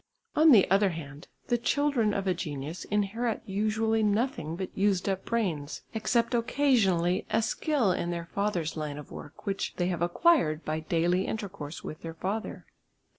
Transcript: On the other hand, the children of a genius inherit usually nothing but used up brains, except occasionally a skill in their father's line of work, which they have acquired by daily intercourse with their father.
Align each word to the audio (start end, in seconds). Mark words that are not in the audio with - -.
On 0.35 0.49
the 0.51 0.67
other 0.71 0.89
hand, 0.89 1.27
the 1.45 1.59
children 1.59 2.11
of 2.11 2.25
a 2.25 2.33
genius 2.33 2.85
inherit 2.85 3.43
usually 3.45 4.01
nothing 4.01 4.55
but 4.55 4.75
used 4.75 5.07
up 5.07 5.25
brains, 5.25 5.83
except 5.93 6.33
occasionally 6.33 7.27
a 7.29 7.43
skill 7.43 7.91
in 7.91 8.09
their 8.09 8.25
father's 8.25 8.75
line 8.75 8.97
of 8.97 9.11
work, 9.11 9.45
which 9.45 9.75
they 9.75 9.89
have 9.89 10.01
acquired 10.01 10.65
by 10.65 10.79
daily 10.79 11.27
intercourse 11.27 11.83
with 11.83 12.01
their 12.01 12.15
father. 12.15 12.65